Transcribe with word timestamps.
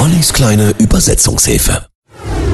Ollis 0.00 0.32
kleine 0.32 0.72
Übersetzungshilfe. 0.78 1.84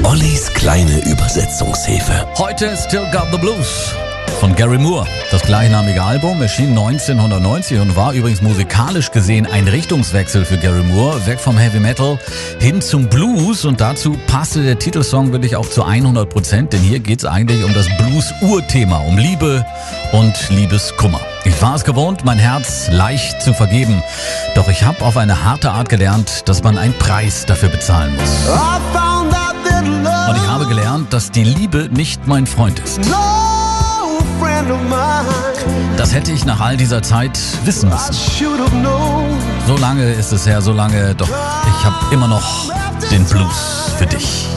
Ollis 0.03 0.51
kleine 0.53 0.99
Übersetzungshilfe. 1.09 2.27
Heute 2.37 2.75
Still 2.75 3.05
Got 3.13 3.27
the 3.31 3.37
Blues 3.37 3.93
von 4.41 4.53
Gary 4.53 4.77
Moore. 4.77 5.07
Das 5.31 5.43
gleichnamige 5.43 6.03
Album 6.03 6.41
erschien 6.41 6.77
1990 6.77 7.79
und 7.79 7.95
war 7.95 8.11
übrigens 8.11 8.41
musikalisch 8.41 9.11
gesehen 9.11 9.45
ein 9.45 9.65
Richtungswechsel 9.65 10.43
für 10.43 10.57
Gary 10.57 10.83
Moore, 10.83 11.25
weg 11.25 11.39
vom 11.39 11.57
Heavy 11.57 11.79
Metal 11.79 12.19
hin 12.59 12.81
zum 12.81 13.07
Blues 13.07 13.63
und 13.63 13.79
dazu 13.79 14.17
passte 14.27 14.63
der 14.63 14.77
Titelsong 14.77 15.31
wirklich 15.31 15.55
auch 15.55 15.69
zu 15.69 15.85
100 15.85 16.29
Prozent, 16.29 16.73
denn 16.73 16.81
hier 16.81 16.99
geht 16.99 17.19
es 17.19 17.25
eigentlich 17.25 17.63
um 17.63 17.73
das 17.73 17.87
Blues-Urthema, 17.97 18.97
um 19.07 19.17
Liebe 19.17 19.65
und 20.11 20.35
Liebeskummer. 20.49 21.21
Ich 21.45 21.61
war 21.61 21.75
es 21.75 21.83
gewohnt, 21.83 22.25
mein 22.25 22.39
Herz 22.39 22.87
leicht 22.89 23.41
zu 23.41 23.53
vergeben, 23.53 24.03
doch 24.55 24.67
ich 24.67 24.83
habe 24.83 25.03
auf 25.03 25.17
eine 25.17 25.43
harte 25.43 25.71
Art 25.71 25.89
gelernt, 25.89 26.47
dass 26.47 26.63
man 26.63 26.77
einen 26.77 26.93
Preis 26.93 27.45
dafür 27.45 27.69
bezahlen 27.69 28.15
muss. 28.15 28.49
Und 30.29 30.35
ich 30.35 30.47
habe 30.47 30.67
gelernt, 30.67 31.13
dass 31.13 31.31
die 31.31 31.43
Liebe 31.43 31.89
nicht 31.91 32.27
mein 32.27 32.45
Freund 32.45 32.79
ist. 32.79 32.99
Das 35.97 36.13
hätte 36.13 36.31
ich 36.31 36.45
nach 36.45 36.59
all 36.59 36.77
dieser 36.77 37.01
Zeit 37.01 37.39
wissen 37.63 37.89
müssen. 37.89 38.13
So 39.67 39.77
lange 39.77 40.11
ist 40.13 40.31
es 40.31 40.45
her, 40.45 40.61
so 40.61 40.73
lange, 40.73 41.15
doch 41.15 41.29
ich 41.29 41.85
habe 41.85 42.13
immer 42.13 42.27
noch 42.27 42.71
den 43.09 43.23
Blues 43.25 43.91
für 43.97 44.05
dich. 44.05 44.47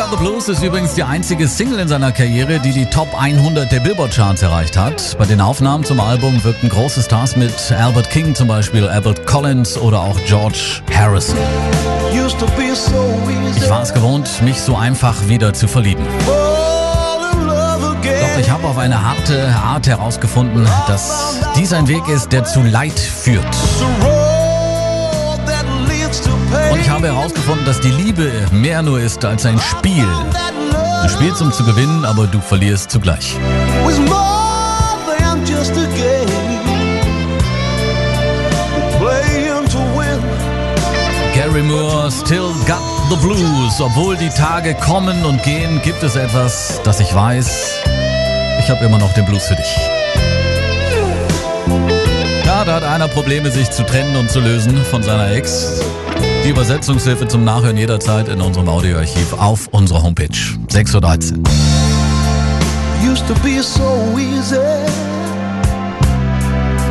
Got 0.00 0.12
the 0.12 0.16
Blues 0.16 0.48
ist 0.48 0.62
übrigens 0.62 0.94
die 0.94 1.02
einzige 1.02 1.46
Single 1.46 1.78
in 1.78 1.86
seiner 1.86 2.10
Karriere, 2.10 2.58
die 2.58 2.72
die 2.72 2.86
Top 2.86 3.08
100 3.20 3.70
der 3.70 3.80
Billboard-Charts 3.80 4.40
erreicht 4.40 4.74
hat. 4.74 5.14
Bei 5.18 5.26
den 5.26 5.42
Aufnahmen 5.42 5.84
zum 5.84 6.00
Album 6.00 6.42
wirkten 6.42 6.70
große 6.70 7.02
Stars 7.02 7.36
mit 7.36 7.70
Albert 7.70 8.08
King 8.08 8.34
zum 8.34 8.48
Beispiel, 8.48 8.88
Albert 8.88 9.26
Collins 9.26 9.76
oder 9.76 10.00
auch 10.00 10.18
George 10.24 10.80
Harrison. 10.90 11.36
Ich 13.58 13.68
war 13.68 13.82
es 13.82 13.92
gewohnt, 13.92 14.40
mich 14.40 14.62
so 14.62 14.74
einfach 14.74 15.28
wieder 15.28 15.52
zu 15.52 15.68
verlieben. 15.68 16.06
Doch 16.26 17.96
ich 18.40 18.50
habe 18.50 18.68
auf 18.68 18.78
eine 18.78 19.04
harte 19.04 19.54
Art 19.54 19.86
herausgefunden, 19.86 20.66
dass 20.88 21.40
dies 21.56 21.74
ein 21.74 21.88
Weg 21.88 22.08
ist, 22.08 22.32
der 22.32 22.46
zu 22.46 22.62
Leid 22.62 22.98
führt. 22.98 23.44
Habe 27.00 27.14
herausgefunden, 27.14 27.64
dass 27.64 27.80
die 27.80 27.92
Liebe 27.92 28.30
mehr 28.52 28.82
nur 28.82 29.00
ist 29.00 29.24
als 29.24 29.46
ein 29.46 29.58
Spiel. 29.58 30.06
Du 31.02 31.08
spielst, 31.08 31.40
um 31.40 31.50
zu 31.50 31.64
gewinnen, 31.64 32.04
aber 32.04 32.26
du 32.26 32.38
verlierst 32.42 32.90
zugleich. 32.90 33.38
Gary 41.34 41.62
Moore, 41.62 42.10
Still 42.12 42.52
Got 42.66 42.82
the 43.08 43.16
Blues. 43.16 43.80
Obwohl 43.80 44.18
die 44.18 44.28
Tage 44.28 44.74
kommen 44.74 45.24
und 45.24 45.42
gehen, 45.42 45.80
gibt 45.82 46.02
es 46.02 46.16
etwas, 46.16 46.82
das 46.84 47.00
ich 47.00 47.14
weiß. 47.14 47.80
Ich 48.58 48.68
habe 48.68 48.84
immer 48.84 48.98
noch 48.98 49.14
den 49.14 49.24
Blues 49.24 49.46
für 49.46 49.56
dich. 49.56 49.74
Ja, 52.44 52.62
da 52.66 52.74
hat 52.74 52.84
einer 52.84 53.08
Probleme, 53.08 53.50
sich 53.50 53.70
zu 53.70 53.86
trennen 53.86 54.16
und 54.16 54.30
zu 54.30 54.40
lösen 54.40 54.76
von 54.84 55.02
seiner 55.02 55.30
Ex. 55.30 55.80
Die 56.44 56.48
Übersetzungshilfe 56.48 57.28
zum 57.28 57.44
Nachhören 57.44 57.76
jederzeit 57.76 58.28
in 58.28 58.40
unserem 58.40 58.68
Audioarchiv 58.68 59.34
auf 59.34 59.68
unserer 59.72 60.02
Homepage 60.02 60.28
6.13 60.68 61.36
Uhr. 61.36 61.44
Used 63.10 63.26
to 63.28 63.34
be 63.42 63.62
so 63.62 64.16
easy 64.18 64.56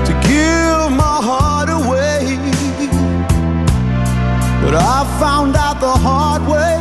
to 0.05 0.13
give 0.21 0.89
my 0.91 1.19
heart 1.21 1.69
away. 1.69 2.37
But 4.63 4.75
I 4.75 5.05
found 5.19 5.55
out 5.55 5.79
the 5.79 5.99
hard 5.99 6.47
way. 6.47 6.77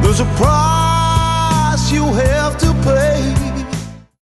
There's 0.00 0.20
a 0.20 0.26
price 0.36 1.90
you 1.92 2.04
have 2.04 2.56
to 2.58 2.72
pay. 2.84 3.13